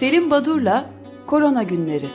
Selim 0.00 0.30
Badur'la 0.30 0.90
Korona 1.26 1.62
Günleri. 1.62 2.06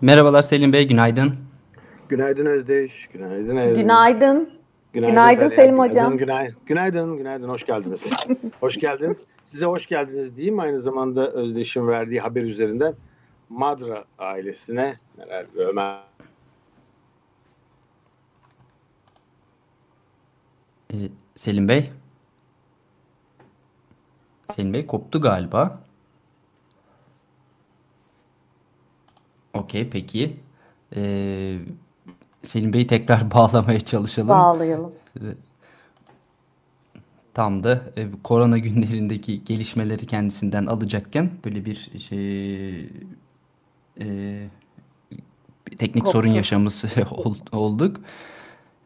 Merhabalar 0.00 0.42
Selim 0.42 0.72
Bey, 0.72 0.88
günaydın. 0.88 1.34
Günaydın 2.08 2.46
Özdeş, 2.46 3.06
günaydın 3.12 3.56
Evrim. 3.56 3.76
Günaydın. 3.76 4.48
Günaydın, 4.92 5.10
günaydın 5.10 5.48
Selim 5.48 5.78
Hocam. 5.78 6.16
Günaydın, 6.16 6.56
günaydın, 6.66 7.16
günaydın, 7.16 7.48
hoş 7.48 7.66
geldiniz. 7.66 8.12
hoş 8.60 8.76
geldiniz. 8.76 9.22
Size 9.44 9.66
hoş 9.66 9.86
geldiniz 9.86 10.36
diyeyim. 10.36 10.60
Aynı 10.60 10.80
zamanda 10.80 11.30
Özdeş'in 11.30 11.88
verdiği 11.88 12.20
haber 12.20 12.42
üzerinden 12.42 12.94
Madra 13.48 14.04
ailesine 14.18 14.94
neler 15.18 15.46
Ömer. 15.56 16.11
Selim 21.34 21.68
Bey. 21.68 21.90
Selim 24.56 24.72
Bey 24.72 24.86
koptu 24.86 25.20
galiba. 25.20 25.80
Okey 29.54 29.90
peki. 29.90 30.40
Ee, 30.96 31.58
Selim 32.42 32.72
Bey'i 32.72 32.86
tekrar 32.86 33.30
bağlamaya 33.34 33.80
çalışalım. 33.80 34.28
Bağlayalım. 34.28 34.92
Tam 37.34 37.64
da 37.64 37.82
e, 37.96 38.06
korona 38.24 38.58
günlerindeki 38.58 39.44
gelişmeleri 39.44 40.06
kendisinden 40.06 40.66
alacakken 40.66 41.30
böyle 41.44 41.64
bir 41.64 41.90
şey 41.98 42.80
e, 44.00 44.48
teknik 45.78 46.04
Koptu. 46.04 46.10
sorun 46.10 46.28
yaşamış 46.30 46.84
olduk. 47.52 47.96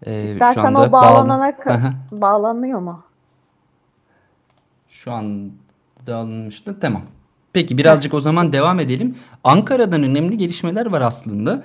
E, 0.03 0.25
İstersen 0.25 0.61
şu 0.61 0.67
anda 0.67 0.81
o 0.83 0.93
bağlanana 0.93 1.53
bağlan 1.67 1.95
bağlanıyor 2.13 2.81
mu? 2.81 3.03
Şu 4.89 5.13
an 5.13 5.51
alınmıştı. 6.09 6.81
Tamam. 6.81 7.03
Peki 7.53 7.79
birazcık 7.79 8.15
o 8.15 8.21
zaman 8.21 8.53
devam 8.53 8.81
edelim. 8.81 9.15
Ankara'dan 9.45 10.03
önemli 10.03 10.37
gelişmeler 10.37 10.87
var 10.87 11.01
aslında. 11.01 11.65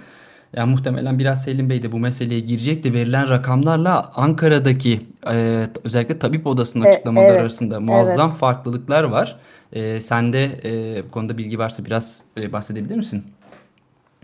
Yani 0.53 0.71
muhtemelen 0.71 1.19
biraz 1.19 1.43
Selim 1.43 1.69
Bey 1.69 1.83
de 1.83 1.91
bu 1.91 1.99
meseleye 1.99 2.39
girecekti. 2.39 2.93
Verilen 2.93 3.29
rakamlarla 3.29 4.11
Ankara'daki 4.15 5.07
e, 5.31 5.67
özellikle 5.83 6.19
tabip 6.19 6.47
odasının 6.47 6.85
açıklamaları 6.85 7.31
evet, 7.31 7.41
arasında 7.41 7.79
muazzam 7.79 8.29
evet. 8.29 8.39
farklılıklar 8.39 9.03
var. 9.03 9.39
E, 9.73 10.01
sen 10.01 10.33
de 10.33 10.59
e, 10.63 11.03
bu 11.03 11.09
konuda 11.09 11.37
bilgi 11.37 11.59
varsa 11.59 11.85
biraz 11.85 12.23
e, 12.37 12.53
bahsedebilir 12.53 12.95
misin? 12.95 13.23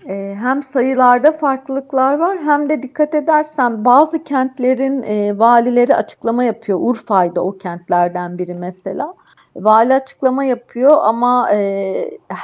E, 0.08 0.36
hem 0.40 0.64
sayılarda 0.64 1.32
farklılıklar 1.32 2.20
var 2.20 2.38
hem 2.38 2.70
de 2.70 2.84
dikkat 2.84 3.16
edersen 3.16 3.86
bazı 3.86 4.24
kentlerin 4.24 5.04
e, 5.04 5.40
valileri 5.40 5.96
açıklama 5.96 6.44
yapıyor. 6.44 6.80
Urfa'ydı 6.82 7.40
o 7.42 7.58
kentlerden 7.58 8.38
biri 8.38 8.54
mesela. 8.54 9.14
Vali 9.56 9.94
açıklama 9.94 10.44
yapıyor 10.44 10.92
ama 11.02 11.52
e, 11.52 11.60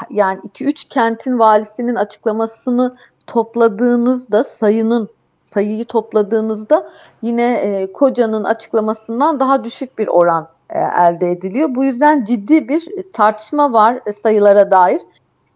yani 0.10 0.40
2-3 0.40 0.88
kentin 0.90 1.40
valisinin 1.40 1.96
açıklamasını 1.96 2.96
topladığınızda 3.28 4.44
sayının 4.44 5.10
sayıyı 5.46 5.86
topladığınızda 5.86 6.90
yine 7.22 7.54
e, 7.54 7.94
kocanın 7.94 8.44
açıklamasından 8.44 9.40
daha 9.40 9.64
düşük 9.64 9.98
bir 9.98 10.08
oran 10.08 10.48
e, 10.70 10.80
elde 10.80 11.32
ediliyor. 11.32 11.76
Bu 11.76 11.84
yüzden 11.84 12.24
ciddi 12.24 12.68
bir 12.68 12.88
tartışma 13.14 13.74
var 13.74 14.00
e, 14.06 14.14
sayılara 14.14 14.72
dair. 14.72 15.02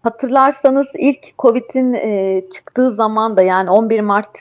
Hatırlarsanız 0.08 0.88
ilk 0.98 1.38
Covid'in 1.40 1.94
e, 1.94 2.44
çıktığı 2.52 2.92
zaman 2.92 3.38
da 3.38 3.42
yani 3.42 3.70
11 3.70 4.00
Mart 4.00 4.40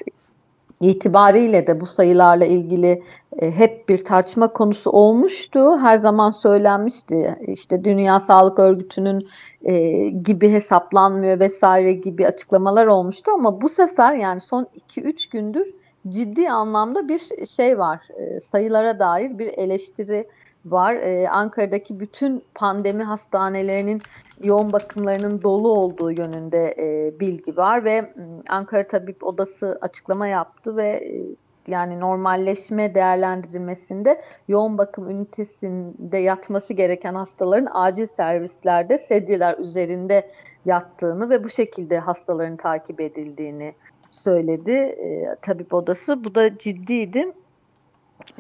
itibariyle 0.81 1.67
de 1.67 1.81
bu 1.81 1.87
sayılarla 1.87 2.45
ilgili 2.45 3.03
e, 3.39 3.51
hep 3.51 3.89
bir 3.89 4.05
tartışma 4.05 4.53
konusu 4.53 4.91
olmuştu. 4.91 5.79
Her 5.79 5.99
zaman 5.99 6.31
söylenmişti. 6.31 7.37
İşte 7.47 7.85
Dünya 7.85 8.21
Sağlık 8.21 8.59
Örgütü'nün 8.59 9.29
e, 9.63 10.09
gibi 10.09 10.53
hesaplanmıyor 10.53 11.41
vesaire 11.41 11.93
gibi 11.93 12.27
açıklamalar 12.27 12.87
olmuştu 12.87 13.31
ama 13.35 13.61
bu 13.61 13.69
sefer 13.69 14.15
yani 14.15 14.41
son 14.41 14.67
2-3 14.91 15.31
gündür 15.31 15.75
ciddi 16.09 16.51
anlamda 16.51 17.09
bir 17.09 17.47
şey 17.47 17.79
var. 17.79 18.01
E, 18.17 18.41
sayılara 18.41 18.99
dair 18.99 19.39
bir 19.39 19.47
eleştiri 19.47 20.27
var. 20.71 20.95
Ee, 20.95 21.29
Ankara'daki 21.29 22.01
bütün 22.01 22.43
pandemi 22.55 23.03
hastanelerinin 23.03 24.03
yoğun 24.43 24.73
bakımlarının 24.73 25.43
dolu 25.43 25.69
olduğu 25.69 26.11
yönünde 26.11 26.75
e, 26.79 27.21
bilgi 27.21 27.57
var 27.57 27.85
ve 27.85 28.13
Ankara 28.49 28.89
Tabip 28.89 29.25
Odası 29.25 29.79
açıklama 29.81 30.27
yaptı 30.27 30.77
ve 30.77 30.89
e, 30.89 31.37
yani 31.69 32.01
normalleşme 32.01 32.95
değerlendirilmesinde 32.95 34.23
yoğun 34.49 34.79
bakım 34.79 35.11
ünitesinde 35.11 36.19
yatması 36.19 36.73
gereken 36.73 37.15
hastaların 37.15 37.69
acil 37.73 38.07
servislerde 38.07 38.99
sedyeler 38.99 39.59
üzerinde 39.59 40.31
yattığını 40.65 41.31
ve 41.31 41.45
bu 41.45 41.49
şekilde 41.49 41.99
hastaların 41.99 42.57
takip 42.57 43.01
edildiğini 43.01 43.75
söyledi 44.11 44.73
e, 44.73 45.37
tabip 45.43 45.75
odası. 45.75 46.25
Bu 46.25 46.35
da 46.35 46.59
ciddiydi. 46.59 47.33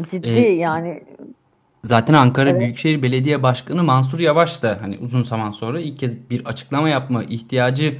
Ciddi 0.02 0.28
ee, 0.28 0.52
yani 0.52 1.02
Zaten 1.84 2.14
Ankara 2.14 2.50
evet. 2.50 2.60
Büyükşehir 2.60 3.02
Belediye 3.02 3.42
Başkanı 3.42 3.82
Mansur 3.82 4.18
Yavaş 4.18 4.62
da 4.62 4.78
hani 4.80 4.98
uzun 4.98 5.22
zaman 5.22 5.50
sonra 5.50 5.80
ilk 5.80 5.98
kez 5.98 6.30
bir 6.30 6.44
açıklama 6.44 6.88
yapma 6.88 7.24
ihtiyacı 7.24 7.98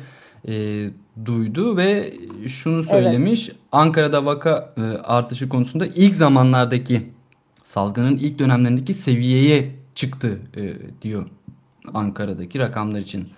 e, 0.48 0.84
duydu 1.25 1.76
ve 1.76 2.15
şunu 2.48 2.82
söylemiş. 2.82 3.48
Evet. 3.48 3.59
Ankara'da 3.72 4.26
vaka 4.26 4.75
e, 4.76 4.82
artışı 5.03 5.48
konusunda 5.48 5.86
ilk 5.86 6.15
zamanlardaki 6.15 7.10
salgının 7.65 8.16
ilk 8.16 8.38
dönemlerindeki 8.38 8.94
seviyeye 8.94 9.70
çıktı 9.94 10.38
e, 10.56 10.62
diyor 11.03 11.26
Ankara'daki 11.94 12.59
rakamlar 12.59 12.98
için. 12.98 13.28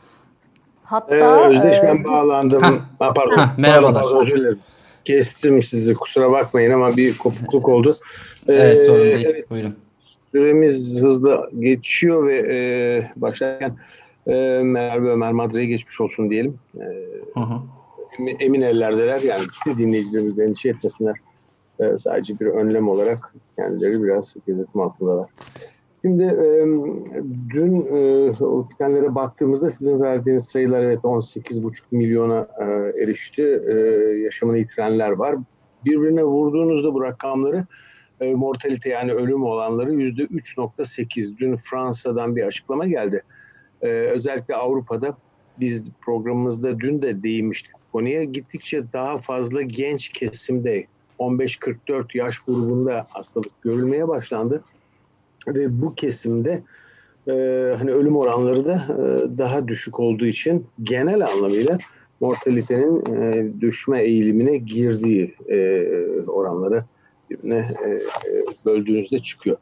Hatta 0.84 1.16
ee, 1.16 1.48
Özdeş 1.48 1.78
ben 1.82 1.96
e, 1.96 2.04
bağlandım. 2.04 2.62
Ha, 2.62 2.72
ha, 2.98 3.14
pardon. 3.14 3.36
Ha, 3.36 3.54
merhabalar. 3.56 4.02
Pardon, 4.02 4.22
özür 4.22 4.36
dilerim. 4.36 4.58
Kestim 5.04 5.62
sizi 5.62 5.94
kusura 5.94 6.32
bakmayın 6.32 6.70
ama 6.70 6.96
bir 6.96 7.18
kopukluk 7.18 7.68
oldu. 7.68 7.96
Ee, 8.48 8.52
evet 8.52 8.86
sorun 8.86 9.04
değil. 9.04 9.26
Evet. 9.28 9.50
Buyurun 9.50 9.76
süremiz 10.32 11.00
hızlı 11.00 11.50
geçiyor 11.58 12.26
ve 12.26 12.46
e, 12.50 12.58
başlarken 13.16 13.76
e, 14.26 14.60
Merve 14.62 15.10
Ömer 15.10 15.32
Madra'ya 15.32 15.64
geçmiş 15.64 16.00
olsun 16.00 16.30
diyelim. 16.30 16.58
E, 16.76 16.84
hı 17.34 17.40
hı. 17.40 17.60
Emin 18.40 18.60
ellerdeler 18.60 19.20
yani 19.20 19.44
dinleyicilerimiz 19.78 20.36
de 20.36 20.44
endişe 20.44 20.68
etmesinler. 20.68 21.16
E, 21.80 21.98
sadece 21.98 22.40
bir 22.40 22.46
önlem 22.46 22.88
olarak 22.88 23.34
kendileri 23.56 24.02
biraz 24.02 24.34
gözetim 24.46 24.80
altındalar. 24.80 25.26
Şimdi 26.02 26.22
e, 26.22 26.66
dün 27.54 27.80
e, 27.80 28.32
bitenlere 28.70 29.14
baktığımızda 29.14 29.70
sizin 29.70 30.00
verdiğiniz 30.00 30.44
sayılar 30.44 30.82
evet 30.82 30.98
18,5 30.98 31.72
milyona 31.90 32.48
e, 32.60 32.64
erişti. 33.02 33.62
E, 33.68 33.74
yaşamını 34.18 34.58
yitirenler 34.58 35.10
var. 35.10 35.36
Birbirine 35.84 36.24
vurduğunuzda 36.24 36.94
bu 36.94 37.02
rakamları 37.02 37.66
e, 38.20 38.34
mortalite 38.34 38.88
yani 38.88 39.12
ölüm 39.12 39.42
olanları 39.44 39.92
yüzde 39.92 40.22
3.8. 40.22 41.38
Dün 41.38 41.56
Fransa'dan 41.56 42.36
bir 42.36 42.42
açıklama 42.42 42.86
geldi. 42.86 43.22
E, 43.82 43.88
özellikle 43.88 44.54
Avrupa'da 44.54 45.16
biz 45.60 45.88
programımızda 46.00 46.80
dün 46.80 47.02
de 47.02 47.22
değinmiştik 47.22 47.74
konuya. 47.92 48.24
Gittikçe 48.24 48.92
daha 48.92 49.18
fazla 49.18 49.62
genç 49.62 50.08
kesimde 50.08 50.86
15-44 51.18 52.18
yaş 52.18 52.38
grubunda 52.38 53.06
hastalık 53.10 53.62
görülmeye 53.62 54.08
başlandı. 54.08 54.64
Ve 55.46 55.82
bu 55.82 55.94
kesimde 55.94 56.62
e, 57.28 57.32
hani 57.78 57.90
ölüm 57.90 58.16
oranları 58.16 58.64
da 58.64 58.74
e, 58.74 59.38
daha 59.38 59.68
düşük 59.68 60.00
olduğu 60.00 60.26
için 60.26 60.66
genel 60.82 61.26
anlamıyla 61.26 61.78
mortalitenin 62.20 63.14
e, 63.14 63.60
düşme 63.60 64.02
eğilimine 64.02 64.56
girdiği 64.56 65.34
e, 65.48 65.86
oranları 66.26 66.84
birbirine 67.30 67.76
e, 67.84 67.88
e, 67.90 68.44
böldüğünüzde 68.64 69.18
çıkıyor. 69.18 69.56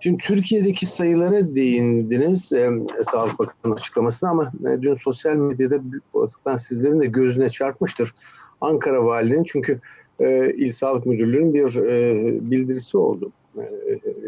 Şimdi 0.00 0.22
Türkiye'deki 0.22 0.86
sayılara 0.86 1.54
değindiniz 1.54 2.52
e, 2.52 2.70
Sağlık 3.10 3.38
Bakanı'nın 3.38 3.76
açıklamasına 3.76 4.30
ama 4.30 4.52
e, 4.70 4.82
dün 4.82 4.94
sosyal 4.94 5.36
medyada 5.36 5.90
büyük 5.90 6.04
olasılıkla 6.12 6.58
sizlerin 6.58 7.00
de 7.00 7.06
gözüne 7.06 7.50
çarpmıştır. 7.50 8.14
Ankara 8.60 9.04
Valiliğinin 9.04 9.44
çünkü 9.44 9.80
e, 10.20 10.54
İl 10.54 10.72
Sağlık 10.72 11.06
Müdürlüğü'nün 11.06 11.54
bir 11.54 11.76
e, 11.76 12.50
bildirisi 12.50 12.96
oldu. 12.96 13.32
E, 13.56 13.64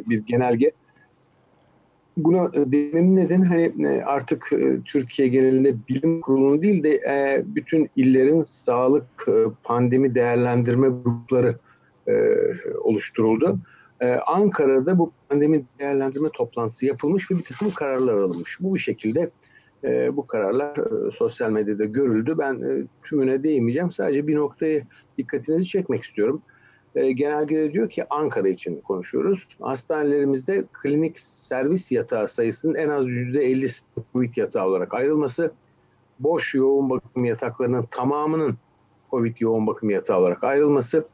bir 0.09 0.19
genelge. 0.27 0.71
Buna 2.17 2.45
e, 2.45 2.73
dememin 2.73 3.17
nedeni 3.17 3.45
hani 3.45 3.73
e, 3.87 4.03
artık 4.03 4.51
Türkiye 4.85 5.29
genelinde 5.29 5.75
bilim 5.89 6.21
kurulunun 6.21 6.63
değil 6.63 6.85
de 6.85 7.01
bütün 7.47 7.91
illerin 7.97 8.43
sağlık 8.43 9.27
pandemi 9.63 10.15
değerlendirme 10.15 10.89
grupları 10.89 11.59
e, 12.09 12.15
oluşturuldu. 12.79 13.59
E, 14.01 14.07
Ankara'da 14.15 14.99
bu 14.99 15.13
pandemi 15.29 15.65
değerlendirme 15.79 16.31
toplantısı 16.31 16.87
yapılmış 16.87 17.31
ve 17.31 17.39
bir 17.39 17.43
takım 17.43 17.71
kararlar 17.71 18.15
alınmış. 18.15 18.57
Bu 18.61 18.79
şekilde 18.79 19.31
E, 19.85 20.17
bu 20.17 20.27
kararlar 20.27 20.77
e, 20.77 21.11
sosyal 21.11 21.51
medyada 21.51 21.85
görüldü. 21.85 22.35
Ben 22.39 22.55
e, 22.55 22.87
tümüne 23.03 23.43
değinmeyeceğim. 23.43 23.91
Sadece 23.91 24.27
bir 24.27 24.37
noktayı 24.37 24.85
dikkatinizi 25.19 25.65
çekmek 25.65 26.05
istiyorum. 26.05 26.43
E, 26.95 27.13
genelgede 27.13 27.73
diyor 27.73 27.91
ki 27.91 28.05
Ankara 28.11 28.49
için 28.49 28.81
konuşuyoruz. 28.81 29.49
Hastanelerimizde 29.61 30.65
klinik 30.73 31.21
servis 31.21 31.93
yatağı 31.93 32.29
sayısının 32.29 32.75
en 32.75 32.89
az 32.89 33.07
%50 33.07 33.81
COVID 34.13 34.37
yatağı 34.37 34.67
olarak 34.67 34.95
ayrılması, 34.95 35.53
boş 36.19 36.55
yoğun 36.55 36.91
bakım 36.91 37.25
yataklarının 37.25 37.87
tamamının 37.91 38.57
COVID 39.11 39.37
yoğun 39.41 39.67
bakım 39.67 39.91
yatağı 39.91 40.19
olarak 40.19 40.45
ayrılması 40.45 41.05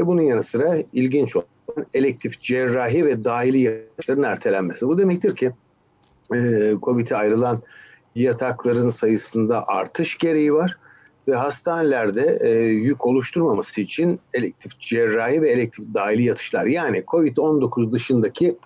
ve 0.00 0.06
bunun 0.06 0.22
yanı 0.22 0.42
sıra 0.42 0.76
ilginç 0.92 1.36
olan 1.36 1.46
elektif 1.94 2.40
cerrahi 2.40 3.06
ve 3.06 3.24
dahili 3.24 3.60
yatakların 3.60 4.22
ertelenmesi. 4.22 4.88
Bu 4.88 4.98
demektir 4.98 5.36
ki 5.36 5.52
e, 6.34 6.38
COVID'e 6.82 7.16
ayrılan 7.16 7.62
yatakların 8.14 8.90
sayısında 8.90 9.68
artış 9.68 10.18
gereği 10.18 10.54
var 10.54 10.78
ve 11.28 11.34
hastanelerde 11.34 12.38
e, 12.40 12.50
yük 12.64 13.06
oluşturmaması 13.06 13.80
için 13.80 14.20
elektif 14.34 14.80
cerrahi 14.80 15.42
ve 15.42 15.48
elektif 15.48 15.84
dahili 15.94 16.22
yatışlar 16.22 16.66
yani 16.66 16.98
COVID-19 16.98 17.92
dışındaki 17.92 18.56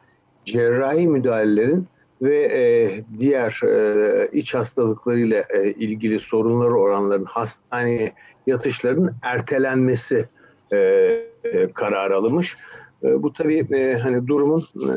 cerrahi 0.45 1.09
müdahalelerin 1.09 1.87
ve 2.23 2.43
e, 2.43 2.91
diğer 3.19 3.61
e, 3.67 4.29
iç 4.33 4.55
hastalıklarıyla 4.55 5.45
e, 5.55 5.71
ilgili 5.71 6.21
sorunları 6.21 6.75
oranların 6.75 7.25
hastaneye 7.25 8.13
yatışların 8.47 9.15
ertelenmesi 9.23 10.29
e, 10.75 11.25
e, 11.45 11.73
karar 11.73 12.11
alınmış. 12.11 12.57
E, 13.05 13.23
bu 13.23 13.33
tabii 13.33 13.67
e, 13.75 13.99
hani 13.99 14.27
durumun 14.27 14.61
e, 14.61 14.95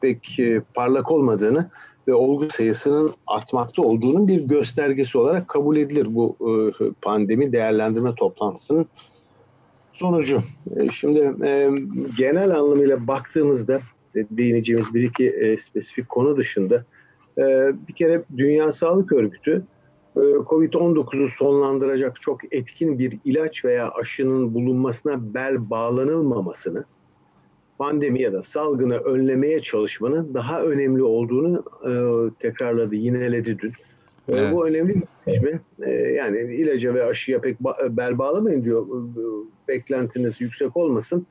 pek 0.00 0.38
e, 0.38 0.62
parlak 0.74 1.10
olmadığını 1.10 1.70
ve 2.08 2.14
olgu 2.14 2.50
sayısının 2.50 3.12
artmakta 3.26 3.82
olduğunun 3.82 4.28
bir 4.28 4.40
göstergesi 4.40 5.18
olarak 5.18 5.48
kabul 5.48 5.76
edilir 5.76 6.14
bu 6.14 6.36
e, 6.40 6.84
pandemi 7.02 7.52
değerlendirme 7.52 8.14
toplantısının 8.14 8.86
sonucu. 9.92 10.42
E, 10.76 10.90
şimdi 10.90 11.32
e, 11.44 11.70
genel 12.18 12.50
anlamıyla 12.50 13.06
baktığımızda 13.06 13.80
değineceğimiz 14.14 14.94
bir 14.94 15.02
iki 15.02 15.56
spesifik 15.60 16.08
konu 16.08 16.36
dışında 16.36 16.84
bir 17.88 17.92
kere 17.92 18.22
Dünya 18.36 18.72
Sağlık 18.72 19.12
Örgütü 19.12 19.62
COVID-19'u 20.20 21.28
sonlandıracak 21.28 22.20
çok 22.20 22.54
etkin 22.54 22.98
bir 22.98 23.18
ilaç 23.24 23.64
veya 23.64 23.90
aşının 23.90 24.54
bulunmasına 24.54 25.34
bel 25.34 25.70
bağlanılmamasını 25.70 26.84
pandemi 27.78 28.22
ya 28.22 28.32
da 28.32 28.42
salgını 28.42 28.96
önlemeye 28.96 29.60
çalışmanın 29.60 30.34
daha 30.34 30.62
önemli 30.62 31.02
olduğunu 31.02 31.64
e, 31.84 31.92
tekrarladı, 32.40 32.94
yineledi 32.94 33.58
dün. 33.58 33.68
E, 33.68 33.72
evet. 34.28 34.52
Bu 34.52 34.66
önemli 34.68 34.94
bir 34.94 35.02
gelişme. 35.26 35.60
E, 35.82 35.90
yani 35.90 36.38
ilaca 36.38 36.94
ve 36.94 37.04
aşıya 37.04 37.40
pek 37.40 37.60
ba- 37.60 37.96
bel 37.96 38.18
bağlamayın 38.18 38.64
diyor. 38.64 38.86
E, 38.86 39.22
beklentiniz 39.68 40.40
yüksek 40.40 40.76
olmasın. 40.76 41.26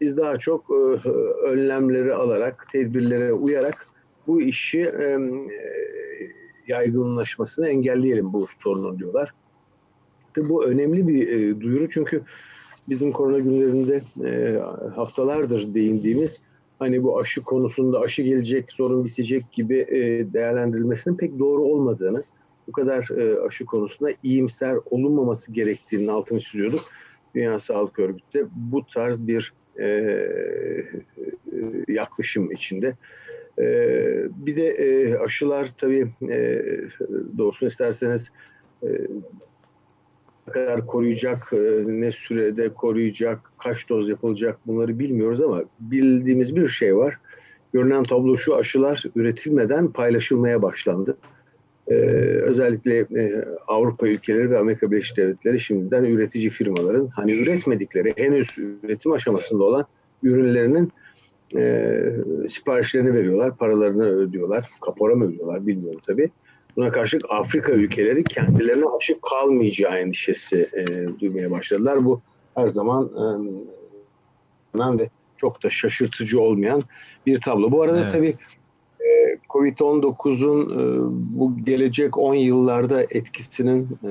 Biz 0.00 0.16
daha 0.16 0.38
çok 0.38 0.70
e, 0.70 1.08
önlemleri 1.46 2.14
alarak, 2.14 2.66
tedbirlere 2.72 3.32
uyarak 3.32 3.86
bu 4.26 4.42
işi 4.42 4.80
e, 4.80 5.04
e 5.04 6.09
yaygınlaşmasını 6.70 7.68
engelleyelim 7.68 8.32
bu 8.32 8.46
sorunun 8.62 8.98
diyorlar. 8.98 9.34
Bu 10.36 10.64
önemli 10.64 11.08
bir 11.08 11.28
e, 11.28 11.60
duyuru 11.60 11.90
çünkü 11.90 12.22
bizim 12.88 13.12
korona 13.12 13.38
günlerinde 13.38 14.02
e, 14.24 14.60
haftalardır 14.94 15.74
değindiğimiz 15.74 16.40
hani 16.78 17.02
bu 17.02 17.18
aşı 17.18 17.42
konusunda 17.42 18.00
aşı 18.00 18.22
gelecek, 18.22 18.72
sorun 18.72 19.04
bitecek 19.04 19.52
gibi 19.52 19.78
e, 19.78 20.32
değerlendirilmesinin 20.32 21.16
pek 21.16 21.38
doğru 21.38 21.62
olmadığını, 21.62 22.24
bu 22.68 22.72
kadar 22.72 23.08
e, 23.18 23.40
aşı 23.40 23.64
konusunda 23.64 24.12
iyimser 24.22 24.76
olunmaması 24.90 25.52
gerektiğinin 25.52 26.08
altını 26.08 26.40
çiziyorduk. 26.40 26.80
Dünya 27.34 27.58
Sağlık 27.58 27.98
Örgütü 27.98 28.38
de 28.38 28.46
bu 28.50 28.86
tarz 28.86 29.26
bir 29.26 29.52
e, 29.78 29.86
e, 29.86 30.24
yaklaşım 31.88 32.52
içinde. 32.52 32.96
E, 33.58 33.64
bir 34.46 34.56
de 34.56 34.66
e, 34.66 35.14
aşılar 35.18 35.68
tabii 35.78 36.08
e, 36.30 36.62
doğrusunu 37.38 37.68
isterseniz 37.68 38.30
e, 38.82 38.88
kadar 40.50 40.86
koruyacak, 40.86 41.52
ne 41.86 42.12
sürede 42.12 42.68
koruyacak, 42.68 43.52
kaç 43.58 43.88
doz 43.88 44.08
yapılacak 44.08 44.58
bunları 44.66 44.98
bilmiyoruz 44.98 45.40
ama 45.40 45.64
bildiğimiz 45.80 46.56
bir 46.56 46.68
şey 46.68 46.96
var. 46.96 47.18
Görünen 47.72 48.04
tablo 48.04 48.36
şu 48.36 48.56
aşılar 48.56 49.04
üretilmeden 49.16 49.92
paylaşılmaya 49.92 50.62
başlandı. 50.62 51.16
Ee, 51.88 51.94
özellikle 52.42 52.98
e, 52.98 53.44
Avrupa 53.68 54.08
ülkeleri 54.08 54.50
ve 54.50 54.58
Amerika 54.58 54.90
Birleşik 54.90 55.16
Devletleri 55.16 55.60
şimdiden 55.60 56.04
üretici 56.04 56.50
firmaların 56.50 57.06
hani 57.06 57.32
üretmedikleri 57.32 58.14
henüz 58.16 58.48
üretim 58.82 59.12
aşamasında 59.12 59.64
olan 59.64 59.86
ürünlerinin 60.22 60.92
e, 61.56 62.02
siparişlerini 62.48 63.14
veriyorlar, 63.14 63.56
paralarını 63.56 64.04
ödüyorlar. 64.04 64.70
Kapora 64.80 65.14
mı 65.14 65.24
ödüyorlar 65.24 65.66
bilmiyorum 65.66 66.00
tabii. 66.06 66.30
Buna 66.76 66.92
karşılık 66.92 67.24
Afrika 67.28 67.72
ülkeleri 67.72 68.24
kendilerine 68.24 68.84
aşık 68.98 69.22
kalmayacağı 69.22 69.98
endişesi 69.98 70.68
e, 70.72 70.84
duymaya 71.20 71.50
başladılar. 71.50 72.04
Bu 72.04 72.20
her 72.54 72.68
zaman 72.68 73.10
e, 74.76 74.98
ve 74.98 75.10
çok 75.36 75.62
da 75.62 75.70
şaşırtıcı 75.70 76.40
olmayan 76.40 76.82
bir 77.26 77.40
tablo. 77.40 77.70
Bu 77.70 77.82
arada 77.82 78.00
evet. 78.00 78.12
tabii 78.12 78.34
e, 79.00 79.38
Covid-19'un 79.48 80.70
e, 80.70 81.08
bu 81.38 81.56
gelecek 81.64 82.18
10 82.18 82.34
yıllarda 82.34 83.02
etkisinin 83.02 83.88
e, 84.04 84.10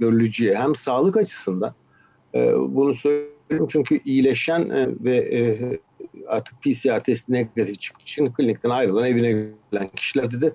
görüleceği 0.00 0.54
hem 0.54 0.74
sağlık 0.74 1.16
açısından 1.16 1.72
e, 2.34 2.52
bunu 2.58 2.94
söylüyorum 2.94 3.68
çünkü 3.68 4.00
iyileşen 4.04 4.70
e, 4.70 4.88
ve 5.04 5.16
e, 5.16 5.58
artık 6.26 6.62
PCR 6.62 7.04
testi 7.04 7.32
negatif 7.32 7.80
çıktığı 7.80 8.02
için 8.02 8.32
klinikten 8.32 8.70
ayrılan 8.70 9.06
evine 9.06 9.52
gelen 9.72 9.88
kişilerde 9.88 10.40
de 10.40 10.52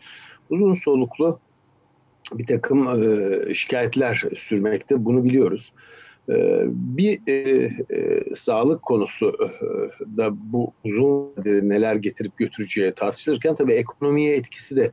uzun 0.50 0.76
soluklu 0.76 1.40
bir 2.34 2.48
takım 2.48 3.04
e, 3.04 3.54
şikayetler 3.54 4.24
sürmekte. 4.38 5.06
Bunu 5.06 5.24
biliyoruz. 5.24 5.74
E, 6.30 6.64
bir 6.68 7.20
e, 7.28 7.34
e, 7.90 8.36
sağlık 8.36 8.82
konusu 8.82 9.38
e, 9.42 9.48
da 10.18 10.30
bu 10.54 10.74
uzun 10.84 11.34
neler 11.46 11.96
getirip 11.96 12.38
götüreceği 12.38 12.94
tartışılırken 12.94 13.56
tabii 13.56 13.74
ekonomiye 13.74 14.36
etkisi 14.36 14.76
de 14.76 14.92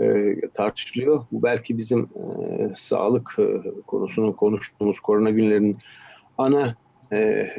e, 0.00 0.34
tartışılıyor. 0.54 1.24
Bu 1.32 1.42
belki 1.42 1.78
bizim 1.78 2.00
e, 2.00 2.28
sağlık 2.76 3.36
e, 3.38 3.46
konusunun 3.86 4.32
konuştuğumuz 4.32 5.00
korona 5.00 5.30
günlerinin 5.30 5.78
ana 6.38 6.74
e, 7.12 7.16
e, 7.18 7.52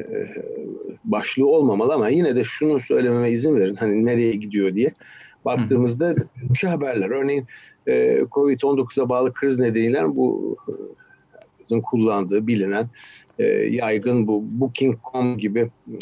başlığı 1.04 1.46
olmamalı 1.46 1.94
ama 1.94 2.08
yine 2.08 2.36
de 2.36 2.44
şunu 2.44 2.80
söylememe 2.80 3.30
izin 3.30 3.56
verin 3.56 3.74
hani 3.74 4.06
nereye 4.06 4.32
gidiyor 4.32 4.74
diye 4.74 4.94
baktığımızda 5.44 6.14
iki 6.50 6.66
haberler. 6.66 7.10
Örneğin 7.10 7.46
e, 7.86 8.20
Covid-19'a 8.20 9.08
bağlı 9.08 9.32
kriz 9.32 9.58
nedeniyle 9.58 10.16
bu 10.16 10.56
herkesin 11.70 11.80
kullandığı 11.80 12.46
bilinen 12.46 12.88
e, 13.38 13.44
yaygın 13.70 14.26
bu 14.26 14.42
Booking.com 14.44 15.38
gibi 15.38 15.60
e, 15.60 15.98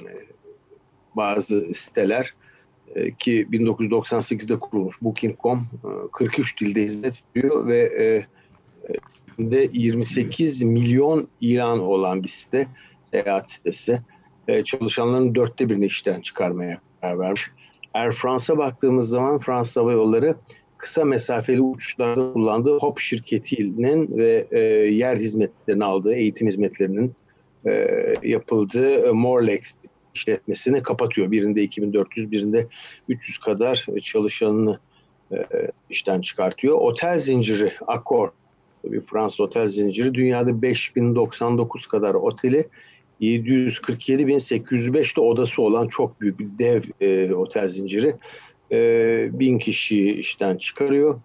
bazı 1.17 1.75
siteler 1.75 2.35
e, 2.95 3.15
ki 3.15 3.47
1998'de 3.51 4.59
kurulmuş 4.59 5.03
Booking.com 5.03 5.59
e, 5.59 5.89
43 6.13 6.61
dilde 6.61 6.83
hizmet 6.83 7.23
veriyor 7.37 7.67
ve 7.67 7.79
e, 7.79 8.27
de 9.39 9.69
28 9.73 10.63
milyon 10.63 11.29
ilan 11.41 11.81
olan 11.81 12.25
bir 12.25 12.29
site, 12.29 12.67
seyahat 13.11 13.51
sitesi. 13.51 14.01
E, 14.49 14.65
çalışanların 14.65 15.35
dörtte 15.35 15.69
birini 15.69 15.87
işten 15.87 16.21
çıkarmaya 16.21 16.81
karar 17.01 17.19
vermiş. 17.19 17.51
Air 17.95 18.13
France'a 18.13 18.59
baktığımız 18.59 19.09
zaman 19.09 19.39
Fransız 19.39 19.77
Hava 19.77 19.93
Yolları 19.93 20.37
kısa 20.79 21.05
mesafeli 21.05 21.61
uçuşlarda 21.61 22.33
kullandığı 22.33 22.79
HOP 22.79 22.99
şirketinin 22.99 24.17
ve 24.17 24.47
e, 24.51 24.61
yer 24.95 25.17
hizmetlerini 25.17 25.85
aldığı, 25.85 26.15
eğitim 26.15 26.49
hizmetlerinin 26.49 27.15
e, 27.67 28.15
yapıldığı 28.23 29.07
e, 29.07 29.11
Morlex 29.11 29.75
işletmesini 30.15 30.83
kapatıyor. 30.83 31.31
Birinde 31.31 31.63
2400, 31.63 32.31
birinde 32.31 32.67
300 33.09 33.39
kadar 33.39 33.87
çalışanını 34.03 34.79
e, 35.33 35.47
işten 35.91 36.21
çıkartıyor. 36.21 36.79
Otel 36.81 37.19
zinciri 37.19 37.73
Accor, 37.87 38.29
bir 38.85 39.01
Fransız 39.01 39.41
otel 39.41 39.67
zinciri 39.67 40.15
dünyada 40.15 40.63
5099 40.63 41.87
kadar 41.87 42.15
oteli 42.15 42.69
747.805 43.21 45.17
de 45.17 45.21
odası 45.21 45.63
olan 45.63 45.89
çok 45.89 46.21
büyük 46.21 46.39
bir 46.39 46.49
dev 46.59 46.83
e, 47.01 47.35
otel 47.35 47.69
zinciri 47.69 48.15
e, 48.73 49.29
bin 49.33 49.59
kişiyi 49.59 50.15
işten 50.15 50.57
çıkarıyor 50.57 51.21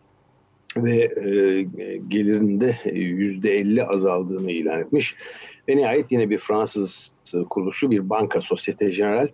ve 0.77 0.95
e, 0.95 1.61
gelirinde 2.07 2.77
yüzde 2.93 3.57
elli 3.57 3.83
azaldığını 3.83 4.51
ilan 4.51 4.79
etmiş. 4.79 5.15
Ve 5.69 5.77
nihayet 5.77 6.11
yine 6.11 6.29
bir 6.29 6.39
Fransız 6.39 7.13
kuruluşu 7.49 7.91
bir 7.91 8.09
banka 8.09 8.41
Societe 8.41 8.89
Generale 8.89 9.33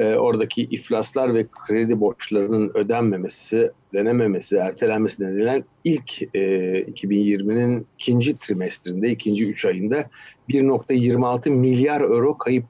e, 0.00 0.14
oradaki 0.14 0.62
iflaslar 0.62 1.34
ve 1.34 1.46
kredi 1.66 2.00
borçlarının 2.00 2.70
ödenmemesi, 2.74 3.70
denememesi, 3.94 4.56
ertelenmesi 4.56 5.22
nedeniyle 5.22 5.62
ilk 5.84 6.22
e, 6.22 6.38
2020'nin 6.82 7.86
ikinci 7.98 8.38
trimestrinde, 8.38 9.10
ikinci 9.10 9.46
üç 9.48 9.64
ayında 9.64 10.04
1.26 10.48 11.50
milyar 11.50 12.00
euro 12.00 12.38
kayıp 12.38 12.64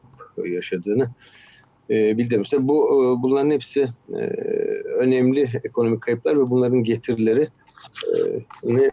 yaşadığını 0.44 1.10
e, 1.90 2.18
bildirmişler. 2.18 2.68
Bu 2.68 2.84
e, 2.84 3.22
bunların 3.22 3.50
hepsi 3.50 3.88
e, 4.08 4.20
önemli 4.99 5.50
ekonomik 5.64 6.00
kayıplar 6.00 6.37
ve 6.37 6.46
bunların 6.46 6.84
getirileri 6.84 7.49
e, 8.06 8.16
ne 8.64 8.90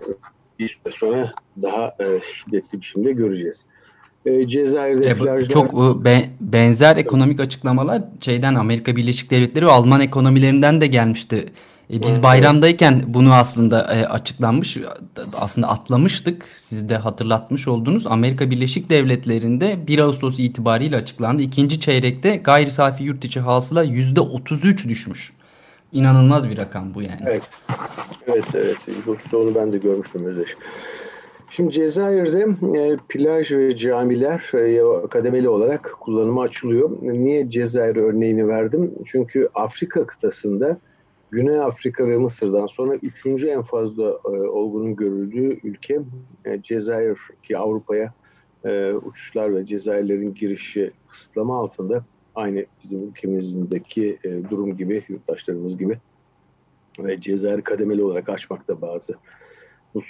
bir 0.59 0.67
süre 0.67 0.93
sonra 0.93 1.31
daha 1.61 1.95
e, 1.99 2.05
şiddetli 2.33 2.81
biçimde 2.81 3.11
göreceğiz. 3.11 3.65
E, 4.27 4.47
Cezayir'de 4.47 5.15
plajlar... 5.15 5.49
Çok 5.49 5.73
e, 5.73 6.05
be, 6.05 6.29
benzer 6.41 6.97
ekonomik 6.97 7.39
açıklamalar 7.39 8.01
şeyden 8.21 8.55
Amerika 8.55 8.95
Birleşik 8.95 9.31
Devletleri 9.31 9.65
ve 9.65 9.71
Alman 9.71 10.01
ekonomilerinden 10.01 10.81
de 10.81 10.87
gelmişti. 10.87 11.45
E, 11.93 12.03
biz 12.03 12.23
bayramdayken 12.23 13.01
bunu 13.07 13.33
aslında 13.33 13.93
e, 13.95 14.05
açıklanmış, 14.05 14.77
aslında 15.39 15.67
atlamıştık. 15.67 16.45
Siz 16.57 16.89
de 16.89 16.97
hatırlatmış 16.97 17.67
oldunuz. 17.67 18.07
Amerika 18.07 18.51
Birleşik 18.51 18.89
Devletleri'nde 18.89 19.87
1 19.87 19.99
Ağustos 19.99 20.39
itibariyle 20.39 20.95
açıklandı. 20.95 21.41
İkinci 21.41 21.79
çeyrekte 21.79 22.35
gayri 22.35 22.71
safi 22.71 23.03
yurt 23.03 23.25
içi 23.25 23.39
hasıla 23.39 23.85
%33 23.85 24.89
düşmüş. 24.89 25.33
İnanılmaz 25.91 26.49
bir 26.49 26.57
rakam 26.57 26.93
bu 26.93 27.01
yani. 27.01 27.21
Evet, 27.25 27.43
evet, 28.27 28.45
evet. 28.55 28.77
Onu 29.33 29.55
ben 29.55 29.71
de 29.71 29.77
görmüştüm 29.77 30.25
Özdeş. 30.25 30.55
Şimdi 31.49 31.71
Cezayir'de 31.71 32.47
e, 32.79 32.97
plaj 33.09 33.51
ve 33.51 33.77
camiler 33.77 34.51
e, 34.53 35.07
kademeli 35.07 35.49
olarak 35.49 35.95
kullanıma 35.99 36.41
açılıyor. 36.41 36.91
Niye 37.01 37.49
Cezayir 37.49 37.95
örneğini 37.95 38.47
verdim? 38.47 38.93
Çünkü 39.05 39.49
Afrika 39.53 40.05
kıtasında 40.05 40.77
Güney 41.31 41.59
Afrika 41.59 42.07
ve 42.07 42.17
Mısır'dan 42.17 42.67
sonra 42.67 42.95
üçüncü 42.95 43.47
en 43.47 43.61
fazla 43.61 44.03
e, 44.03 44.29
olgunun 44.29 44.95
görüldüğü 44.95 45.59
ülke 45.63 45.99
e, 46.45 46.61
Cezayir 46.61 47.17
ki 47.43 47.57
Avrupa'ya 47.57 48.13
e, 48.65 48.93
uçuşlar 48.93 49.55
ve 49.55 49.65
Cezayirlerin 49.65 50.33
girişi 50.33 50.91
kısıtlama 51.09 51.59
altında 51.59 52.05
aynı 52.35 52.65
bizim 52.83 53.07
ülkemizdeki 53.07 54.17
e, 54.23 54.49
durum 54.49 54.77
gibi 54.77 55.03
yurttaşlarımız 55.07 55.77
gibi 55.77 55.97
ve 56.99 57.21
Cezayir 57.21 57.61
kademeli 57.61 58.03
olarak 58.03 58.29
açmakta 58.29 58.81
bazı 58.81 59.15
bu 59.93 60.01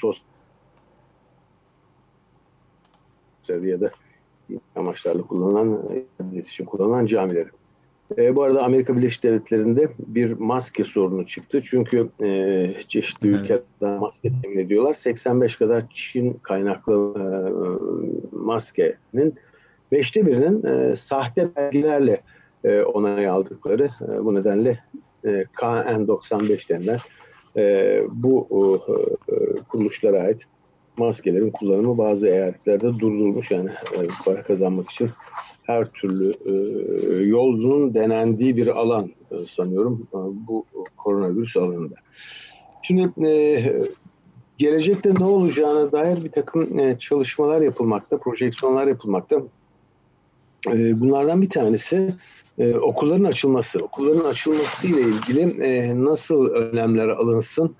sos 3.47 3.63
ya 3.63 3.81
da 3.81 3.91
amaçlarla 4.75 5.21
kullanılan, 5.21 5.81
iletişim 6.33 6.65
kullanılan 6.65 7.05
camileri. 7.05 7.49
E, 8.17 8.35
bu 8.35 8.43
arada 8.43 8.63
Amerika 8.63 8.97
Birleşik 8.97 9.23
Devletleri'nde 9.23 9.89
bir 9.99 10.31
maske 10.31 10.83
sorunu 10.83 11.25
çıktı. 11.25 11.61
Çünkü 11.63 12.09
e, 12.23 12.73
çeşitli 12.87 13.29
evet. 13.29 13.41
ülkeler 13.41 13.97
maske 13.99 14.31
temin 14.41 14.59
ediyorlar. 14.59 14.93
85 14.93 15.55
kadar 15.55 15.83
Çin 15.93 16.33
kaynaklı 16.33 17.13
e, 17.15 17.25
maskenin 18.31 19.35
beşte 19.91 20.25
birinin 20.25 20.63
e, 20.65 20.95
sahte 20.95 21.55
belgelerle 21.55 22.21
e, 22.63 22.81
onay 22.81 23.27
aldıkları. 23.27 23.89
E, 24.01 24.25
bu 24.25 24.35
nedenle 24.35 24.79
e, 25.23 25.29
KN95 25.29 26.69
denilen 26.69 26.99
e, 27.57 28.01
bu 28.09 28.47
e, 29.29 29.35
kuruluşlara 29.61 30.19
ait 30.19 30.41
maskelerin 30.97 31.51
kullanımı 31.51 31.97
bazı 31.97 32.27
eyaletlerde 32.27 32.85
durdurulmuş. 32.85 33.51
Yani 33.51 33.69
e, 33.69 34.07
para 34.25 34.43
kazanmak 34.43 34.89
için 34.89 35.09
her 35.63 35.85
türlü 35.85 36.33
e, 36.45 36.51
yolun 37.25 37.93
denendiği 37.93 38.57
bir 38.57 38.67
alan 38.67 39.09
e, 39.31 39.35
sanıyorum 39.55 40.07
e, 40.13 40.17
bu 40.47 40.65
koronavirüs 40.97 41.57
alanında. 41.57 41.95
Şimdi 42.81 43.09
gelecekte 44.57 45.13
ne 45.19 45.25
olacağına 45.25 45.91
dair 45.91 46.23
bir 46.23 46.31
takım 46.31 46.97
çalışmalar 46.97 47.61
yapılmakta, 47.61 48.17
projeksiyonlar 48.17 48.87
yapılmakta. 48.87 49.41
Bunlardan 50.73 51.41
bir 51.41 51.49
tanesi 51.49 52.13
e, 52.57 52.75
okulların 52.75 53.23
açılması. 53.23 53.79
Okulların 53.79 54.29
açılması 54.29 54.87
ile 54.87 55.01
ilgili 55.01 55.63
e, 55.63 56.03
nasıl 56.03 56.45
önlemler 56.49 57.07
alınsın, 57.07 57.75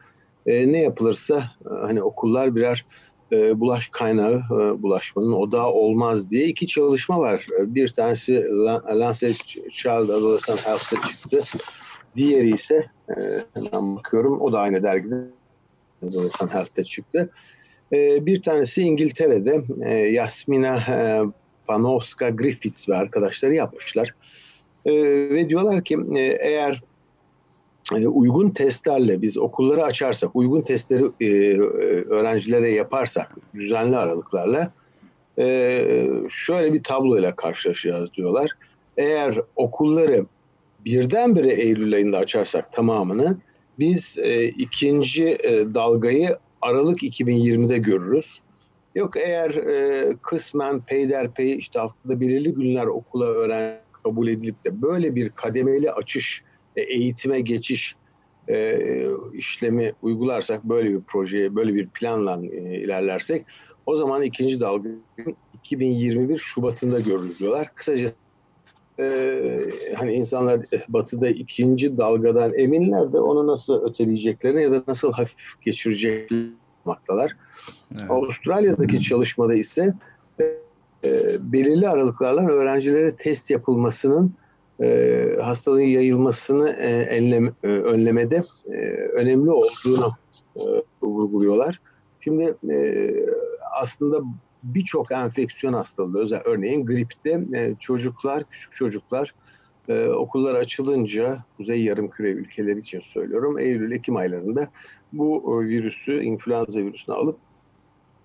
e, 0.46 0.72
ne 0.72 0.78
yapılırsa 0.78 1.44
hani 1.66 2.04
okullar 2.04 2.56
birer 2.56 2.86
e, 3.32 3.60
bulaş 3.60 3.88
kaynağı, 3.88 4.42
e, 4.52 4.84
bulaşmanın 4.84 5.34
odağı 5.34 5.68
olmaz 5.68 6.32
diye 6.32 6.46
iki 6.46 6.68
çalışma 6.68 7.20
var. 7.20 7.48
E, 7.60 7.76
bir 7.76 7.90
tanesi 7.90 8.46
Lancet 8.90 9.38
Child 9.72 10.10
Adolescent 10.10 10.68
Health'ta 10.68 11.08
çıktı. 11.08 11.60
Diğeri 12.16 12.54
ise 12.54 12.86
e, 13.10 13.14
hemen 13.54 13.96
bakıyorum 13.96 14.42
o 14.42 14.52
da 14.52 14.60
aynı 14.60 14.84
dergide 14.84 15.16
Adolescent 16.08 16.54
Health'ta 16.54 16.84
çıktı. 16.84 17.30
E, 17.94 18.26
bir 18.26 18.42
tanesi 18.42 18.82
İngiltere'de 18.82 19.64
e, 19.82 19.94
Yasmina 19.94 20.78
e, 20.78 21.22
Panowska 21.68 22.30
Griffiths 22.30 22.90
ve 22.90 22.96
arkadaşları 22.96 23.56
yapmışlar. 23.56 24.16
E, 24.86 24.94
ve 25.30 25.50
diyorlar 25.50 25.84
ki 25.84 25.98
e, 26.16 26.20
eğer 26.20 26.82
uygun 27.96 28.50
testlerle 28.50 29.22
biz 29.22 29.38
okulları 29.38 29.84
açarsak, 29.84 30.36
uygun 30.36 30.62
testleri 30.62 31.04
e, 31.22 31.58
öğrencilere 32.10 32.72
yaparsak 32.72 33.36
düzenli 33.56 33.98
aralıklarla 33.98 34.72
e, 35.40 36.08
şöyle 36.30 36.74
bir 36.74 36.84
tabloyla 36.84 37.36
karşılaşacağız 37.36 38.14
diyorlar. 38.14 38.52
Eğer 38.98 39.42
okulları 39.56 40.26
birdenbire 40.86 41.54
Eylül 41.54 41.96
ayında 41.96 42.18
açarsak 42.18 42.74
tamamını 42.74 43.38
biz 43.80 44.18
e, 44.18 44.46
ikinci 44.46 45.26
e, 45.26 45.74
dalgayı 45.74 46.38
Aralık 46.62 47.04
2020'de 47.04 47.78
görürüz. 47.78 48.40
Yok 48.96 49.18
eğer 49.18 49.52
e, 49.52 50.16
kısmen 50.22 50.82
peyderpey 50.82 51.58
işte 51.58 51.80
haftada 51.80 52.22
belirli 52.22 52.54
günler 52.54 52.86
okula 52.86 53.26
öğren 53.26 53.80
kabul 54.04 54.28
edilip 54.28 54.66
de 54.66 54.82
böyle 54.82 55.16
bir 55.16 55.30
kademeli 55.30 55.92
açış 55.92 56.42
e, 56.42 56.47
eğitime 56.82 57.42
geçiş 57.42 57.96
e, 58.50 58.80
işlemi 59.34 59.94
uygularsak 60.02 60.64
böyle 60.64 60.94
bir 60.94 61.02
projeye 61.02 61.56
böyle 61.56 61.76
bir 61.76 61.88
planla 61.88 62.46
e, 62.46 62.82
ilerlersek 62.82 63.46
o 63.86 63.96
zaman 63.96 64.22
ikinci 64.22 64.60
dalga 64.60 64.90
2021 65.54 66.38
Şubat'ında 66.38 67.00
görürüz 67.00 67.40
diyorlar. 67.40 67.72
Kısaca 67.76 68.10
e, 69.00 69.40
hani 69.96 70.14
insanlar 70.14 70.60
e, 70.60 70.80
batıda 70.90 71.30
ikinci 71.30 71.98
dalgadan 71.98 72.54
eminler 72.54 73.14
de 73.14 73.20
onu 73.20 73.48
nasıl 73.48 73.86
öteleyeceklerini 73.86 74.64
ya 74.64 74.72
da 74.72 74.84
nasıl 74.88 75.12
hafif 75.12 75.62
geçirecekler. 75.62 77.36
Evet. 77.96 78.12
Avustralya'daki 78.12 79.02
çalışmada 79.02 79.56
ise 79.56 79.94
e, 81.04 81.38
belirli 81.40 81.90
aralıklarla 81.90 82.48
öğrencilere 82.48 83.16
test 83.16 83.52
yapılmasının 83.52 84.34
e, 84.82 85.38
hastalığın 85.42 85.80
yayılmasını 85.80 86.70
e, 86.70 86.90
enlem, 86.90 87.48
e, 87.64 87.68
önlemede 87.68 88.44
e, 88.66 88.78
önemli 89.14 89.52
olduğunu 89.52 90.14
e, 90.56 90.62
vurguluyorlar. 91.04 91.82
Şimdi 92.20 92.56
e, 92.70 93.12
aslında 93.82 94.22
birçok 94.64 95.12
enfeksiyon 95.12 95.74
hastalığı, 95.74 96.20
özel 96.20 96.42
örneğin 96.46 96.86
gripte 96.86 97.44
e, 97.54 97.76
çocuklar, 97.80 98.44
küçük 98.52 98.74
çocuklar 98.74 99.34
e, 99.90 100.08
okullar 100.08 100.56
açılınca 100.56 101.44
Kuzey 101.58 101.84
Yarımküre 101.84 102.30
ülkeleri 102.30 102.80
için 102.80 103.00
söylüyorum 103.00 103.60
Eylül-Ekim 103.60 104.16
aylarında 104.16 104.68
bu 105.14 105.62
e, 105.64 105.68
virüsü, 105.68 106.24
influenza 106.24 106.80
virüsünü 106.80 107.16
alıp 107.16 107.38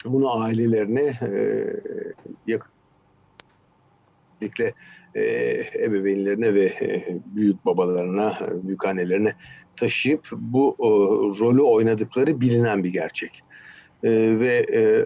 bunu 0.04 0.40
ailelerine 0.40 1.12
e, 1.22 1.64
yakın 2.46 2.71
özellikle 4.42 4.74
e, 5.14 5.84
ebeveynlerine 5.84 6.54
ve 6.54 6.64
e, 6.64 7.18
büyük 7.26 7.64
babalarına, 7.66 8.38
büyük 8.62 8.86
annelerine 8.86 9.34
taşıyıp 9.76 10.28
bu 10.32 10.76
e, 10.78 10.88
rolü 11.40 11.62
oynadıkları 11.62 12.40
bilinen 12.40 12.84
bir 12.84 12.92
gerçek. 12.92 13.42
E, 14.02 14.10
ve 14.40 14.66
e, 14.72 15.04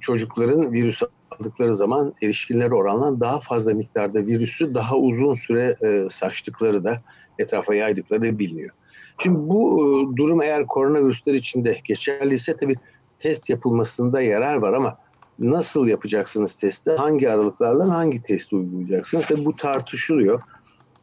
çocukların 0.00 0.72
virüs 0.72 1.02
aldıkları 1.30 1.74
zaman 1.74 2.14
erişkinlere 2.22 2.74
oranla 2.74 3.20
daha 3.20 3.40
fazla 3.40 3.74
miktarda 3.74 4.26
virüsü 4.26 4.74
daha 4.74 4.96
uzun 4.96 5.34
süre 5.34 5.74
e, 5.84 6.10
saçtıkları 6.10 6.84
da 6.84 7.02
etrafa 7.38 7.74
yaydıkları 7.74 8.22
da 8.22 8.38
biliniyor. 8.38 8.70
Şimdi 9.18 9.38
bu 9.38 9.78
e, 9.78 10.16
durum 10.16 10.42
eğer 10.42 10.66
koronavirüsler 10.66 11.34
içinde 11.34 11.76
geçerliyse 11.84 12.56
tabii 12.56 12.76
test 13.18 13.50
yapılmasında 13.50 14.20
yarar 14.22 14.56
var 14.56 14.72
ama 14.72 14.98
nasıl 15.40 15.86
yapacaksınız 15.86 16.54
testi? 16.54 16.90
Hangi 16.90 17.30
aralıklarla 17.30 17.88
hangi 17.88 18.22
testi 18.22 18.56
uygulayacaksınız? 18.56 19.26
Tabii 19.26 19.44
bu 19.44 19.56
tartışılıyor. 19.56 20.42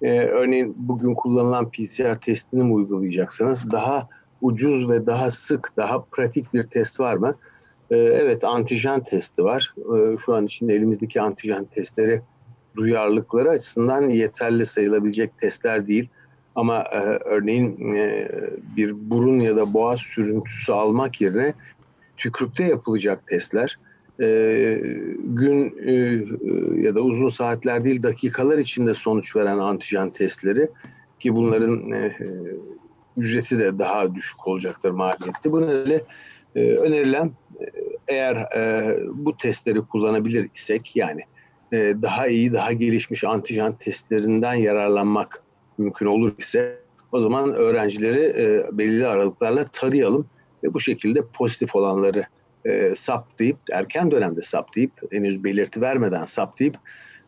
Ee, 0.02 0.20
örneğin 0.20 0.76
bugün 0.78 1.14
kullanılan 1.14 1.72
PCR 1.72 2.20
testini 2.22 2.64
mi 2.64 2.74
uygulayacaksınız? 2.74 3.72
Daha 3.72 4.08
ucuz 4.42 4.90
ve 4.90 5.06
daha 5.06 5.32
sık, 5.32 5.72
daha 5.78 6.04
pratik 6.04 6.54
bir 6.54 6.64
test 6.64 7.00
var 7.00 7.16
mı? 7.16 7.36
Ee, 7.92 7.98
evet 7.98 8.44
antijen 8.44 9.04
testi 9.04 9.44
var. 9.44 9.74
Ee, 9.78 10.18
şu 10.26 10.36
an 10.36 10.46
içinde 10.46 10.74
elimizdeki 10.74 11.22
antijen 11.22 11.66
testleri 11.66 12.22
duyarlılıkları 12.76 13.50
açısından 13.50 14.10
yeterli 14.10 14.66
sayılabilecek 14.66 15.38
testler 15.38 15.88
değil. 15.88 16.10
Ama 16.56 16.80
e, 16.80 17.00
örneğin 17.26 17.96
e, 17.96 18.30
bir 18.78 19.10
burun 19.10 19.40
ya 19.40 19.56
da 19.56 19.74
boğaz 19.74 20.00
sürüntüsü 20.00 20.72
almak 20.72 21.22
yerine 21.22 21.54
tükürükte 22.18 22.64
yapılacak 22.64 23.28
testler 23.28 23.80
e, 24.22 24.82
gün 25.24 25.78
e, 25.86 25.94
ya 26.82 26.96
da 26.96 27.02
uzun 27.02 27.30
saatler 27.30 27.84
değil 27.84 28.04
dakikalar 28.04 28.58
içinde 28.58 28.94
sonuç 28.94 29.36
veren 29.36 29.58
antijen 29.58 30.10
testleri 30.10 30.70
ki 31.20 31.36
bunların 31.36 31.92
e, 31.92 32.18
ücreti 33.18 33.60
de 33.60 33.80
daha 33.80 34.16
düşük 34.16 34.48
olacaktır 34.48 34.92
maliyeti. 34.92 35.52
Bu 35.52 35.62
nedenle 35.62 36.02
e, 36.56 36.72
önerilen 36.72 37.32
e, 37.62 37.66
eğer 38.08 38.36
e, 38.36 38.96
bu 39.14 39.38
testleri 39.38 39.82
kullanabilir 39.82 40.50
isek 40.56 40.96
yani 40.96 41.22
e, 41.74 41.78
daha 42.02 42.28
iyi, 42.28 42.54
daha 42.54 42.74
gelişmiş 42.74 43.24
antijen 43.24 43.74
testlerinden 43.74 44.54
yararlanmak 44.54 45.44
mümkün 45.78 46.06
olur 46.06 46.32
ise 46.38 46.80
o 47.12 47.20
zaman 47.20 47.54
öğrencileri 47.54 48.20
e, 48.20 48.78
belirli 48.78 49.08
aralıklarla 49.08 49.66
tarayalım 49.66 50.26
ve 50.64 50.74
bu 50.74 50.80
şekilde 50.80 51.22
pozitif 51.34 51.76
olanları 51.76 52.24
e, 52.68 52.96
saptayıp, 52.96 53.58
erken 53.72 54.12
dönemde 54.12 54.42
saptayıp, 54.42 54.92
henüz 55.12 55.44
belirti 55.44 55.82
vermeden 55.82 56.26
saptayıp 56.26 56.76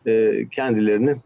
e, 0.06 0.32
kendilerini 0.50 1.16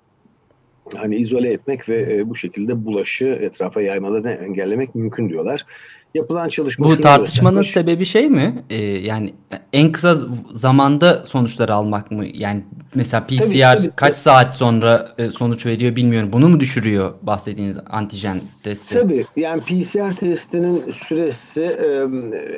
hani 0.96 1.16
izole 1.16 1.52
etmek 1.52 1.88
ve 1.88 2.16
e, 2.16 2.28
bu 2.28 2.36
şekilde 2.36 2.84
bulaşı 2.84 3.24
etrafa 3.24 3.82
yaymalarını 3.82 4.30
engellemek 4.30 4.94
mümkün 4.94 5.28
diyorlar. 5.28 5.66
Yapılan 6.14 6.48
çalışma 6.48 6.86
Bu 6.86 7.00
tartışmanın 7.00 7.56
göstermiş. 7.56 7.88
sebebi 7.90 8.06
şey 8.06 8.30
mi? 8.30 8.64
Ee, 8.70 8.82
yani 8.82 9.34
en 9.72 9.92
kısa 9.92 10.16
zamanda 10.52 11.24
sonuçları 11.24 11.74
almak 11.74 12.10
mı? 12.10 12.24
Yani 12.34 12.64
mesela 12.94 13.26
PCR 13.26 13.32
tabii, 13.36 13.58
tabii, 13.58 13.90
kaç 13.96 14.10
tabii. 14.10 14.14
saat 14.14 14.54
sonra 14.54 15.14
e, 15.18 15.30
sonuç 15.30 15.66
veriyor 15.66 15.96
bilmiyorum. 15.96 16.28
Bunu 16.32 16.48
mu 16.48 16.60
düşürüyor 16.60 17.14
bahsettiğiniz 17.22 17.78
antijen 17.90 18.40
testi? 18.62 18.94
Tabii. 18.94 19.24
Yani 19.36 19.60
PCR 19.60 20.16
testinin 20.16 20.90
süresi 20.90 21.62
e, 21.62 22.06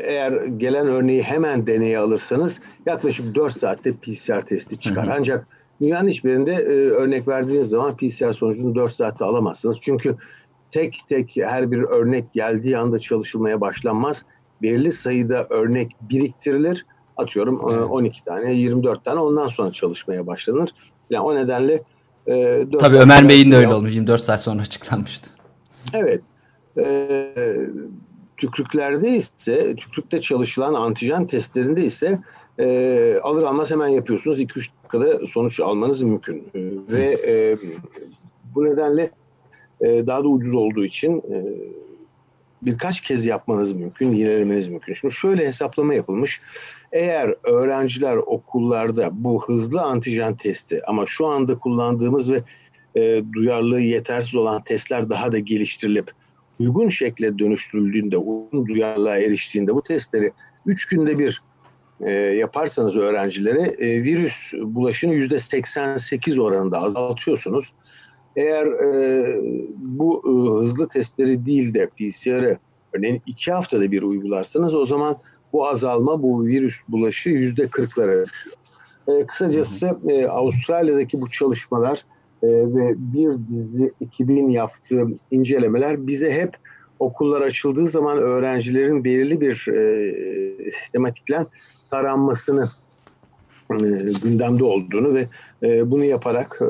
eğer 0.05 0.33
gelen 0.47 0.87
örneği 0.87 1.23
hemen 1.23 1.67
deneye 1.67 1.99
alırsanız 1.99 2.61
yaklaşık 2.87 3.35
4 3.35 3.57
saatte 3.57 3.93
PCR 3.93 4.43
testi 4.47 4.79
çıkar. 4.79 5.07
Hı 5.07 5.11
hı. 5.11 5.15
Ancak 5.19 5.47
Dünyanın 5.81 6.09
hiçbirinde 6.09 6.53
e, 6.53 6.91
örnek 6.91 7.29
verdiğiniz 7.29 7.69
zaman 7.69 7.97
PCR 7.97 8.33
sonucunu 8.33 8.75
4 8.75 8.93
saatte 8.93 9.25
alamazsınız. 9.25 9.77
Çünkü 9.81 10.17
tek 10.77 11.01
tek 11.09 11.37
her 11.37 11.71
bir 11.71 11.83
örnek 11.83 12.33
geldiği 12.33 12.79
anda 12.79 12.99
çalışılmaya 12.99 13.61
başlanmaz. 13.61 14.25
Belirli 14.63 14.93
sayıda 14.93 15.47
örnek 15.51 15.97
biriktirilir. 16.01 16.87
Atıyorum 17.17 17.55
e, 17.55 17.85
12 17.85 18.23
tane, 18.23 18.55
24 18.55 19.05
tane 19.05 19.21
ondan 19.21 19.49
sonra 19.49 19.73
çalışmaya 19.73 20.27
başlanır. 20.27 20.71
Yani 21.11 21.25
o 21.25 21.35
nedenle 21.35 21.83
e, 22.29 22.67
Tabii 22.79 22.97
Ömer 22.97 23.29
Bey'in 23.29 23.51
de 23.51 23.57
öyle 23.57 23.75
olmuş. 23.75 23.95
24 23.95 24.21
saat 24.21 24.43
sonra 24.43 24.63
açıklanmıştı. 24.63 25.31
Evet. 25.93 26.23
E, 26.79 27.31
tükrüklerde 28.37 29.11
ise, 29.11 29.77
tükrükte 29.77 30.21
çalışılan 30.21 30.75
antijen 30.75 31.27
testlerinde 31.27 31.85
ise 31.85 32.19
e, 32.61 33.19
alır 33.23 33.43
almaz 33.43 33.71
hemen 33.71 33.89
yapıyorsunuz. 33.89 34.41
2-3 34.41 34.69
dakikada 34.83 35.27
sonuç 35.27 35.61
almanız 35.61 36.03
mümkün. 36.03 36.37
E, 36.55 36.61
ve 36.89 37.19
e, 37.27 37.57
bu 38.55 38.65
nedenle 38.65 39.11
e, 39.81 40.07
daha 40.07 40.25
da 40.25 40.29
ucuz 40.29 40.55
olduğu 40.55 40.85
için 40.85 41.19
e, 41.19 41.37
birkaç 42.63 43.01
kez 43.01 43.27
yapmanız 43.27 43.73
mümkün, 43.73 44.15
yinelemeniz 44.15 44.69
mümkün. 44.69 44.95
Şimdi 44.95 45.15
şöyle 45.15 45.47
hesaplama 45.47 45.95
yapılmış. 45.95 46.41
Eğer 46.93 47.35
öğrenciler 47.45 48.17
okullarda 48.17 49.11
bu 49.13 49.45
hızlı 49.45 49.83
antijen 49.83 50.37
testi 50.37 50.81
ama 50.87 51.05
şu 51.07 51.27
anda 51.27 51.59
kullandığımız 51.59 52.33
ve 52.33 52.43
e, 52.97 53.23
duyarlılığı 53.33 53.81
yetersiz 53.81 54.35
olan 54.35 54.63
testler 54.63 55.11
daha 55.11 55.33
da 55.33 55.39
geliştirilip 55.39 56.11
uygun 56.61 56.89
şekle 56.89 57.39
dönüştürüldüğünde, 57.39 58.17
uygun 58.17 58.67
duyarlılığa 58.67 59.19
eriştiğinde 59.19 59.75
bu 59.75 59.83
testleri 59.83 60.33
3 60.67 60.87
günde 60.87 61.19
bir 61.19 61.43
e, 62.01 62.11
yaparsanız 62.13 62.97
öğrencilere 62.97 63.63
e, 63.63 64.03
virüs 64.03 64.53
bulaşını 64.53 65.15
yüzde 65.15 65.39
88 65.39 66.39
oranında 66.39 66.83
azaltıyorsunuz. 66.83 67.73
Eğer 68.37 68.67
e, 68.67 69.41
bu 69.77 70.23
e, 70.27 70.63
hızlı 70.63 70.89
testleri 70.89 71.47
değil 71.47 71.75
de 71.75 71.87
PCR'ı 71.87 72.59
örneğin 72.93 73.23
iki 73.27 73.53
haftada 73.53 73.91
bir 73.91 74.03
uygularsanız 74.03 74.75
o 74.75 74.87
zaman 74.87 75.17
bu 75.53 75.69
azalma, 75.69 76.23
bu 76.23 76.47
virüs 76.47 76.77
bulaşı 76.89 77.31
yüzde 77.31 77.69
kırklara 77.69 78.25
düşüyor. 78.25 78.57
E, 79.09 79.27
kısacası 79.27 79.99
e, 80.09 80.27
Avustralya'daki 80.27 81.21
bu 81.21 81.31
çalışmalar 81.31 82.05
e, 82.43 82.49
ve 82.49 82.95
bir 82.97 83.49
dizi 83.49 83.93
ekibin 84.01 84.49
yaptığı 84.49 85.07
incelemeler 85.31 86.07
bize 86.07 86.31
hep 86.31 86.57
okullar 86.99 87.41
açıldığı 87.41 87.89
zaman 87.89 88.19
öğrencilerin 88.19 89.05
belirli 89.05 89.41
bir 89.41 89.69
e, 89.69 90.73
sistematiklen 90.73 91.47
taranmasını 91.91 92.71
gündemde 94.23 94.65
olduğunu 94.65 95.15
ve 95.15 95.27
e, 95.63 95.91
bunu 95.91 96.05
yaparak 96.05 96.59
e, 96.63 96.67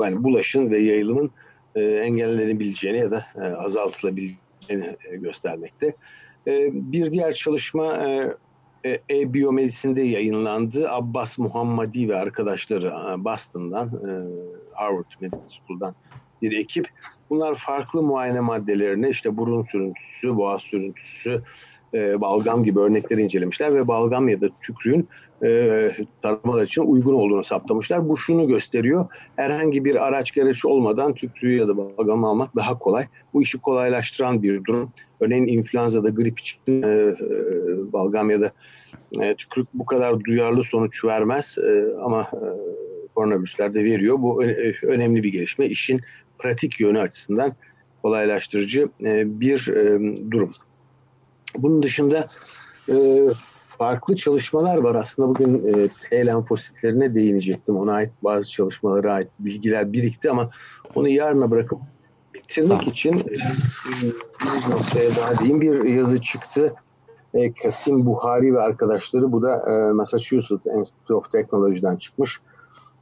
yani 0.00 0.24
bulaşın 0.24 0.70
ve 0.70 0.78
yayılımın 0.78 1.30
e, 1.74 1.80
engellenebileceğini 1.82 2.98
ya 2.98 3.10
da 3.10 3.24
e, 3.36 3.40
azaltılabileceğini 3.40 4.96
e, 5.10 5.16
göstermekte. 5.16 5.94
E, 6.46 6.70
bir 6.72 7.12
diğer 7.12 7.32
çalışma 7.32 7.96
e, 7.96 8.36
e-biyomedisinde 9.10 10.02
yayınlandı. 10.02 10.90
Abbas 10.90 11.38
Muhammadi 11.38 12.08
ve 12.08 12.16
arkadaşları 12.16 12.86
e, 12.86 13.24
Boston'dan, 13.24 13.88
e, 13.88 14.10
Harvard 14.72 15.04
Medical 15.20 15.48
School'dan 15.48 15.94
bir 16.42 16.52
ekip. 16.52 16.88
Bunlar 17.30 17.54
farklı 17.54 18.02
muayene 18.02 18.40
maddelerini 18.40 19.08
işte 19.08 19.36
burun 19.36 19.62
sürüntüsü, 19.62 20.36
boğaz 20.36 20.62
sürüntüsü, 20.62 21.42
e, 21.94 22.20
balgam 22.20 22.64
gibi 22.64 22.80
örnekleri 22.80 23.22
incelemişler 23.22 23.74
ve 23.74 23.88
balgam 23.88 24.28
ya 24.28 24.40
da 24.40 24.48
tükrüğün 24.62 25.08
e, 25.44 25.90
taramalar 26.22 26.64
için 26.64 26.82
uygun 26.82 27.14
olduğunu 27.14 27.44
saptamışlar. 27.44 28.08
Bu 28.08 28.16
şunu 28.18 28.48
gösteriyor. 28.48 29.06
Herhangi 29.36 29.84
bir 29.84 30.06
araç 30.06 30.32
gereç 30.32 30.64
olmadan 30.64 31.14
tükrüğü 31.14 31.56
ya 31.56 31.68
da 31.68 31.76
balgamı 31.76 32.26
almak 32.26 32.56
daha 32.56 32.78
kolay. 32.78 33.04
Bu 33.34 33.42
işi 33.42 33.58
kolaylaştıran 33.58 34.42
bir 34.42 34.64
durum. 34.64 34.90
Örneğin 35.20 35.46
influenza 35.46 36.04
da 36.04 36.10
grip 36.10 36.40
için 36.40 36.82
e, 36.82 36.86
e, 36.86 37.14
balgam 37.92 38.30
ya 38.30 38.40
da 38.40 38.52
e, 39.20 39.34
tükrük 39.34 39.68
bu 39.74 39.86
kadar 39.86 40.24
duyarlı 40.24 40.62
sonuç 40.62 41.04
vermez 41.04 41.58
e, 41.58 41.84
ama 42.02 42.20
e, 42.20 42.46
koronavirüslerde 43.14 43.84
veriyor. 43.84 44.16
Bu 44.18 44.44
e, 44.44 44.74
önemli 44.82 45.22
bir 45.22 45.32
gelişme. 45.32 45.66
İşin 45.66 46.00
pratik 46.38 46.80
yönü 46.80 47.00
açısından 47.00 47.52
kolaylaştırıcı 48.02 48.88
e, 49.04 49.40
bir 49.40 49.68
e, 49.68 50.00
durum. 50.30 50.54
Bunun 51.58 51.82
dışında 51.82 52.26
e, 52.88 53.26
farklı 53.78 54.16
çalışmalar 54.16 54.78
var. 54.78 54.94
Aslında 54.94 55.28
bugün 55.28 55.54
e, 55.68 55.88
T 55.88 56.26
lenfositlerine 56.26 57.14
değinecektim. 57.14 57.76
Ona 57.76 57.92
ait 57.92 58.10
bazı 58.22 58.50
çalışmalara 58.50 59.12
ait 59.12 59.28
bilgiler 59.38 59.92
birikti 59.92 60.30
ama 60.30 60.50
onu 60.94 61.08
yarına 61.08 61.50
bırakıp 61.50 61.78
bitirmek 62.34 62.88
için 62.88 63.18
e, 63.18 63.36
bir 64.40 64.70
noktaya 64.70 65.16
daha 65.16 65.38
diyeyim. 65.38 65.60
Bir 65.60 65.84
yazı 65.84 66.22
çıktı. 66.22 66.74
E, 67.34 67.52
Kasim 67.52 68.06
Buhari 68.06 68.54
ve 68.54 68.60
arkadaşları 68.60 69.32
bu 69.32 69.42
da 69.42 69.64
e, 69.70 69.92
Massachusetts 69.92 70.66
Institute 70.66 71.14
of 71.14 71.32
Technology'den 71.32 71.96
çıkmış. 71.96 72.40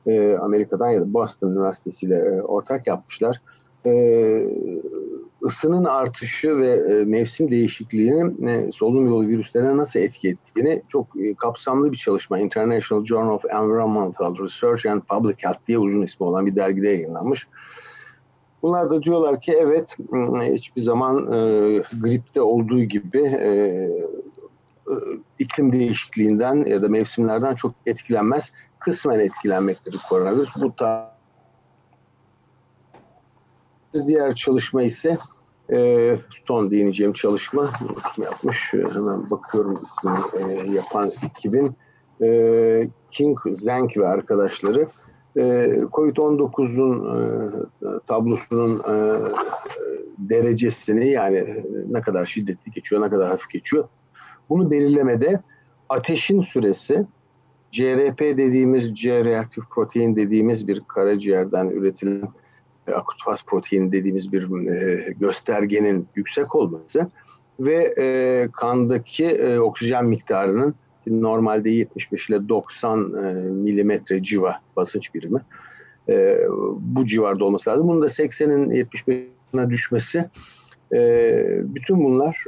E, 0.07 0.37
Amerika'dan 0.37 0.91
ya 0.91 1.01
da 1.01 1.13
Boston 1.13 1.51
Üniversitesi 1.51 2.07
ile 2.07 2.17
e, 2.17 2.43
ortak 2.43 2.87
yapmışlar. 2.87 3.41
E, 3.87 3.91
ısının 5.45 5.85
artışı 5.85 6.59
ve 6.59 6.71
e, 6.71 7.05
mevsim 7.05 7.51
değişikliğinin 7.51 8.47
e, 8.47 8.73
solunum 8.73 9.09
yolu 9.09 9.29
virüslerine 9.29 9.77
nasıl 9.77 10.01
etki 10.01 10.29
ettiğini 10.29 10.83
çok 10.89 11.07
e, 11.21 11.35
kapsamlı 11.35 11.93
bir 11.93 11.97
çalışma 11.97 12.39
International 12.39 13.05
Journal 13.05 13.35
of 13.35 13.45
Environmental 13.45 14.39
Research 14.39 14.87
and 14.87 15.03
Public 15.03 15.37
Health 15.39 15.67
diye 15.69 15.79
uzun 15.79 16.03
ismi 16.03 16.27
olan 16.27 16.47
bir 16.47 16.57
dergide 16.57 16.89
yayınlanmış. 16.89 17.47
Bunlar 18.63 18.91
da 18.91 19.03
diyorlar 19.03 19.41
ki 19.41 19.53
evet 19.53 19.97
hiçbir 20.55 20.83
zaman 20.83 21.27
gripte 22.01 22.41
olduğu 22.41 22.81
gibi 22.81 23.39
iklim 25.39 25.73
değişikliğinden 25.73 26.65
ya 26.65 26.83
da 26.83 26.89
mevsimlerden 26.89 27.55
çok 27.55 27.75
etkilenmez. 27.87 28.53
Kısmen 28.79 29.19
etkilenmektedir 29.19 30.01
koronavirüs. 30.09 30.49
Bu 30.57 30.77
ta 30.77 31.10
bir 31.10 31.10
diğer 34.07 34.35
çalışma 34.35 34.83
ise 34.83 35.19
e, 35.73 36.17
son 36.47 36.71
değineceğim 36.71 37.13
çalışma 37.13 37.71
yapmış 38.19 38.73
hemen 38.73 39.31
bakıyorum 39.31 39.79
ismini 39.83 40.51
e, 40.53 40.73
yapan 40.73 41.13
ekibin 41.27 41.73
e, 42.23 42.89
King 43.11 43.39
Zeng 43.53 43.97
ve 43.97 44.09
arkadaşları. 44.09 44.89
E, 45.37 45.43
Covid-19'un 45.93 46.97
e, 47.17 48.01
tablosunun 48.07 48.79
e, 48.79 49.21
derecesini 50.19 51.09
yani 51.11 51.65
ne 51.89 52.01
kadar 52.01 52.27
şiddetli 52.27 52.73
geçiyor 52.73 53.03
ne 53.03 53.11
kadar 53.11 53.29
hafif 53.29 53.51
geçiyor 53.51 53.89
bunu 54.51 54.71
belirlemede 54.71 55.41
ateşin 55.89 56.43
süresi 56.43 57.07
CRP 57.73 58.21
dediğimiz 58.21 58.95
C 58.95 59.25
reaktif 59.25 59.65
protein 59.71 60.17
dediğimiz 60.17 60.69
bir 60.69 60.83
karaciğerden 60.89 61.69
üretilen 61.69 62.23
e, 62.23 62.29
akut 62.95 63.25
faz 63.25 63.45
protein 63.47 63.93
dediğimiz 63.93 64.33
bir 64.33 64.67
e, 64.69 65.13
göstergenin 65.13 66.09
yüksek 66.17 66.55
olması 66.55 67.11
ve 67.61 67.95
e, 67.99 68.49
kandaki 68.53 69.27
e, 69.27 69.59
oksijen 69.59 70.05
miktarının 70.05 70.75
normalde 71.07 71.71
75 71.71 72.29
ile 72.29 72.49
90 72.49 72.99
e, 72.99 73.33
milimetre 73.43 74.23
civa 74.23 74.61
basınç 74.77 75.15
birimi 75.15 75.41
e, 76.09 76.39
bu 76.79 77.07
civarda 77.07 77.45
olması 77.45 77.71
lazım. 77.71 77.89
Bunun 77.89 78.03
da 78.03 78.07
80'in 78.07 78.71
75'ine 78.71 79.71
düşmesi 79.71 80.29
e, 80.93 81.43
bütün 81.75 82.05
bunlar 82.05 82.45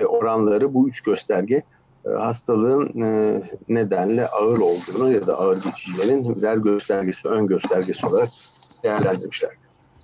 e, 0.00 0.04
oranları 0.04 0.74
bu 0.74 0.88
üç 0.88 1.00
gösterge 1.00 1.62
e, 2.06 2.08
hastalığın 2.08 3.02
e, 3.02 3.42
nedenle 3.68 4.26
ağır 4.26 4.58
olduğunu 4.58 5.12
ya 5.12 5.26
da 5.26 5.38
ağır 5.38 5.62
geçicilerin 5.62 6.36
birer 6.36 6.56
göstergesi, 6.56 7.28
ön 7.28 7.46
göstergesi 7.46 8.06
olarak 8.06 8.28
değerlendirmişler. 8.84 9.50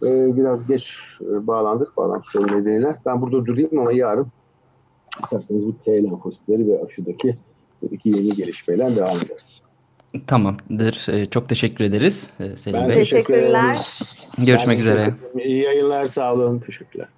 E, 0.02 0.36
biraz 0.36 0.66
geç 0.66 0.94
e, 1.20 1.46
bağlandık 1.46 1.96
bağlantı 1.96 2.46
nedeniyle. 2.46 2.96
Ben 3.06 3.22
burada 3.22 3.46
durayım 3.46 3.78
ama 3.78 3.92
yarın 3.92 4.26
isterseniz 5.24 5.66
bu 5.66 5.78
T 5.78 6.02
lenfositleri 6.04 6.68
ve 6.68 6.84
aşıdaki 6.86 7.36
iki 7.90 8.08
yeni 8.08 8.34
gelişmeyle 8.34 8.96
devam 8.96 9.16
ederiz. 9.16 9.62
Tamamdır. 10.26 11.08
E, 11.12 11.26
çok 11.26 11.48
teşekkür 11.48 11.84
ederiz 11.84 12.30
e, 12.40 12.56
Selim 12.56 12.80
ben 12.80 12.88
Bey. 12.88 12.94
Teşekkürler. 12.94 13.98
Görüşmek 14.38 14.76
ben 14.76 14.82
üzere. 14.82 15.14
İyi 15.44 15.62
yayınlar, 15.62 16.06
sağ 16.06 16.34
olun. 16.34 16.58
Teşekkürler. 16.58 17.08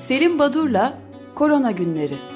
Selim 0.00 0.38
Badur'la 0.38 0.98
Korona 1.34 1.70
Günleri 1.70 2.35